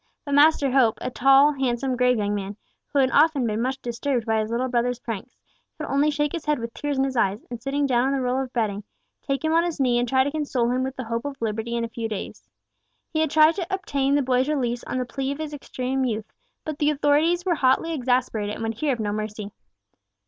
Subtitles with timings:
[0.25, 2.57] But Master Hope—a tall, handsome, grave young man,
[2.87, 6.57] who had often been much disturbed by his little brother's pranks—could only shake his head
[6.57, 8.83] with tears in his eyes, and, sitting down on the roll of bedding,
[9.21, 11.75] take him on his knee and try to console him with the hope of liberty
[11.75, 12.49] in a few days.
[13.13, 16.33] He had tried to obtain the boy's release on the plea of his extreme youth,
[16.65, 19.51] but the authorities were hotly exasperated, and would hear of no mercy.